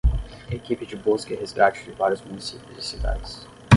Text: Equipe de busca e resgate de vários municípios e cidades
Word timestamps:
Equipe 0.49 0.83
de 0.83 0.95
busca 0.95 1.31
e 1.31 1.37
resgate 1.37 1.83
de 1.83 1.91
vários 1.91 2.21
municípios 2.23 2.75
e 2.75 2.81
cidades 2.81 3.47